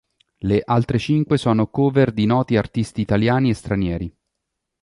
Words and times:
Le 0.39 0.63
altre 0.65 0.97
cinque 0.97 1.37
sono 1.37 1.67
"cover" 1.67 2.11
di 2.11 2.25
noti 2.25 2.57
artisti 2.57 3.01
italiani 3.01 3.51
e 3.51 3.53
stranieri. 3.53 4.17